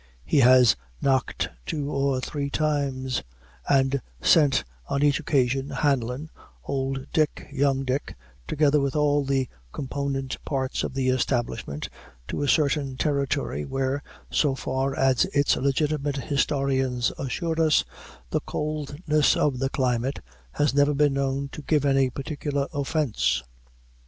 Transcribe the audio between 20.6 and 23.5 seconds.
never been known to give any particular offence.